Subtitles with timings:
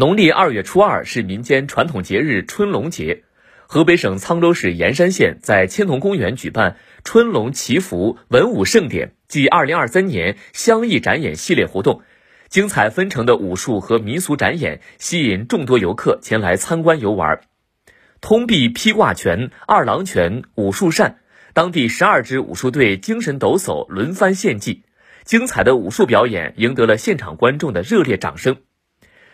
[0.00, 3.24] 农历二月初二是民间传统节日春龙节。
[3.66, 12.00] 河北省沧州市盐山县在千桐公园举办春龙祈福文武盛典暨二零二三年乡艺展演系列活动，
[12.48, 17.42] 精彩纷呈的武术和民俗展演吸引众多游客前来参观游玩。
[18.22, 21.18] 通臂劈挂拳、二郎拳、武术扇，
[21.52, 24.82] 当地十二支武术队精神抖擞，轮番献技，
[25.24, 28.56] 精彩的武术表演赢得了现场观众的热烈掌声。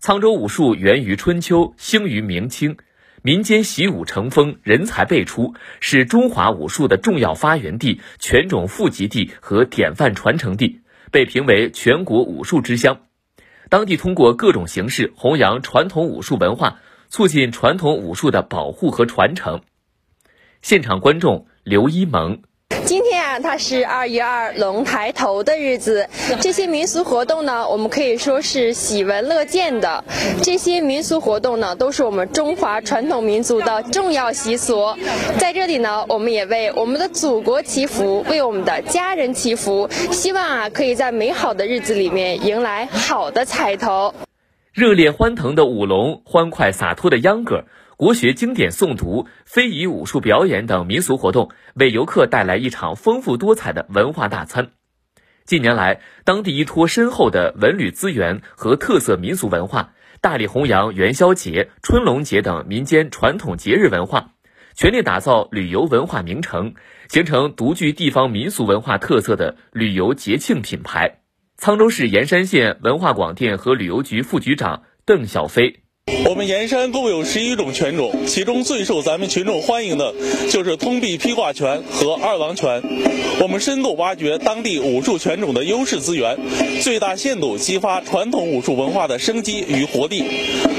[0.00, 2.76] 沧州武术源于春秋，兴于明清，
[3.22, 13.00] 民间习武成风，人才辈出，是中华武术的重要发源地、拳种富集地和典范传承地，被评为全国武术之乡。
[13.68, 19.62] 当地通过各种形式弘扬传统武术文化，促进传统武术的保护和传承。
[20.62, 22.42] 现场观众刘一萌。
[22.88, 26.08] 今天啊，它是二月二龙抬头的日子。
[26.40, 30.02] 这些民俗活动呢，我们可以说是喜闻乐见的。
[30.42, 34.96] 这些民俗活动呢，都是我们中华传统民族的重要习俗。
[35.36, 44.14] 在这里呢，我们也为我们的祖国祈福，为我们的家人祈福，希望啊，可以在美好的日子里面迎来好的彩头。
[44.72, 47.64] 热烈欢腾的舞龙，欢快洒脱的秧歌。
[47.98, 54.70] 国学经典诵读、非遗武术表演等民俗活动，为游客带来一场丰富多彩的文化大餐。
[55.44, 64.30] 近年来，当地依托深厚的文旅资源和特色民俗文化，大力弘扬元宵节、春龙节等民间传统节日文化，
[64.76, 66.74] 全力打造旅游文化名城，
[67.08, 71.18] 形成独具地方民俗文化特色的旅游节庆品牌。
[71.58, 75.80] 沧州市盐山县文化广电和旅游局副局长邓小飞。
[76.28, 80.14] 我们盐山共有十一种拳种，其中最受咱们群众欢迎的
[80.50, 82.82] 就是通臂披挂拳和二郎拳。
[83.40, 86.36] 我们深度挖掘当地武术拳种的优势资源，
[86.82, 90.24] 最大限度激发传统武术文化的生机与活力。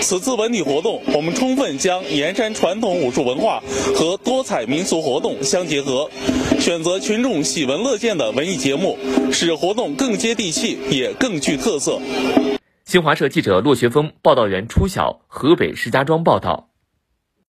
[0.00, 3.62] 此次文体活动，我们充分将盐山传统武术文化
[3.94, 6.10] 和多彩民俗活动相结合，
[6.58, 8.98] 选择群众喜闻乐见的文艺节目，
[9.32, 12.00] 使活动更接地气，也更具特色。
[12.90, 16.69] 新华社记者骆学峰、报道员初晓，河北石家庄报道。